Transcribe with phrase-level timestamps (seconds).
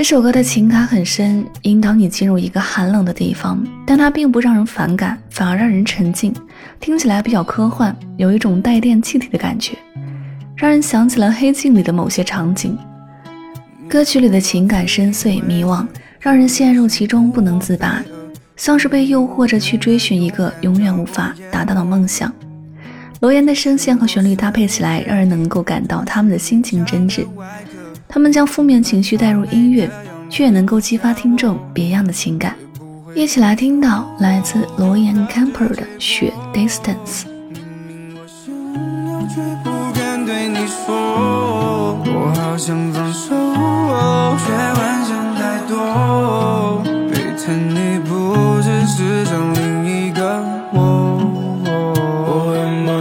[0.00, 6.34] 这首歌的情感很深，引导你进入一个寒冷的地方，但它并不让人反感，反而让人沉静。
[6.80, 9.76] 听起来比较科幻，有一种带电气体的感觉，
[10.56, 12.78] 让人想起了《黑镜》里的某些场景。
[13.90, 15.86] 歌曲里的情感深邃迷惘，
[16.18, 18.02] 让人陷入其中不能自拔，
[18.56, 22.32] 像是被诱惑着去追寻一个永远无法达到的梦想。
[23.20, 27.26] 罗岩的声线和旋律搭配起来，让人能够感到他们的心情真挚。
[28.10, 29.88] 他们将负面情绪带入音乐，
[30.28, 32.56] 却也能够激发听众别样的情感。
[33.14, 37.22] 一起来听到来自罗岩 Camper 的《雪 Distance》。
[39.32, 43.32] 却不敢对你说，我好想放手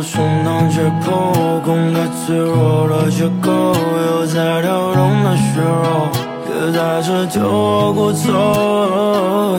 [0.02, 6.08] 破空的脆弱的缺口，又在跳动的血肉，
[6.46, 9.58] 别在这丢我骨头。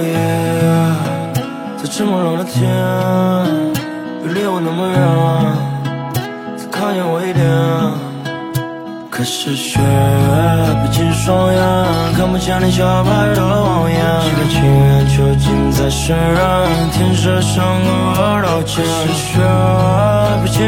[1.76, 2.60] 在这么冷的天，
[4.22, 4.98] 别离我那么远，
[6.56, 7.44] 再靠近我一点。
[9.10, 9.78] 可是雪
[10.82, 11.60] 逼近双眼，
[12.16, 14.00] 看不见你小白的谎言。
[14.24, 16.40] 几个情缘囚禁在身上，
[16.92, 17.88] 天色像个
[18.22, 18.82] 耳道剑。
[18.82, 19.38] 可是雪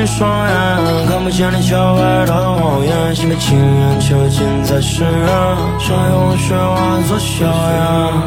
[0.06, 3.14] 双眼，看不见你小白的谎言。
[3.14, 7.50] 心被情缘囚禁在身上，想用雪化作硝烟。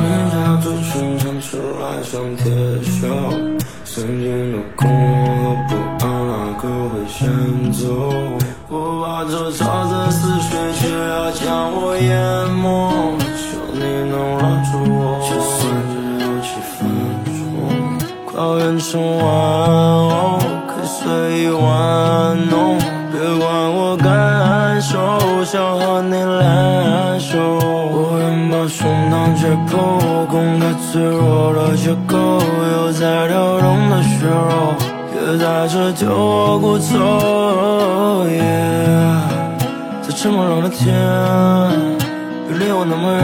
[0.02, 2.45] 你家祖孙唱出来像铁
[2.84, 3.09] 锈，
[3.84, 5.72] 曾经的恐慌和不
[6.06, 7.20] 安，哪个会先
[7.72, 7.84] 走？
[8.70, 8.73] 我
[9.06, 12.08] 怕这沼泽似水，却要将我淹
[12.52, 12.64] 没。
[13.36, 13.80] 求你
[14.10, 14.95] 能拉住我，
[15.28, 16.78] 就算只有几分
[17.26, 17.38] 钟，
[18.26, 20.39] 快变成玩偶，
[20.98, 22.78] 随意玩弄。
[23.12, 23.44] 别管
[23.74, 27.38] 我感受，想和你联手。
[27.96, 29.73] 我愿把胸膛解剖，
[30.28, 32.17] 空开脆弱的缺口，
[32.73, 34.76] 有在跳动的血肉。
[35.11, 38.26] 别在这丢我骨头，
[40.02, 40.94] 在这么冷的天，
[42.48, 43.23] 别离我那么远，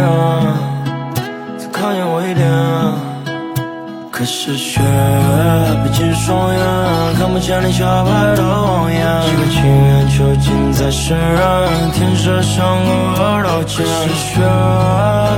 [1.57, 3.10] 再靠近我一点。
[4.21, 4.79] 可是雪
[5.83, 6.59] 闭紧双眼，
[7.17, 9.01] 看不见你小白的谎言。
[9.25, 13.83] 几个情缘囚禁在身上，天色像个二道剑。
[13.83, 14.39] 可是雪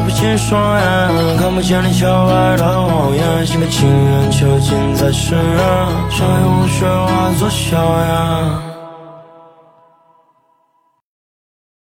[0.05, 3.45] 闭紧双眼，看不见你小白的谎言。
[3.45, 8.72] 几个情缘囚禁在身上，想用雪化作硝烟。